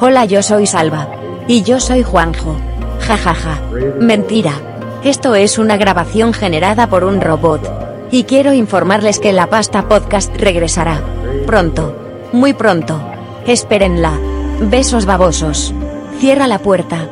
[0.00, 1.08] Hola, yo soy Salva.
[1.46, 2.56] Y yo soy Juanjo.
[3.00, 3.60] Jajaja.
[4.00, 4.52] Mentira.
[5.04, 7.60] Esto es una grabación generada por un robot.
[8.10, 11.00] Y quiero informarles que la pasta podcast regresará.
[11.46, 11.96] Pronto.
[12.32, 13.00] Muy pronto.
[13.46, 14.18] Espérenla.
[14.60, 15.72] Besos babosos.
[16.18, 17.08] Cierra la puerta.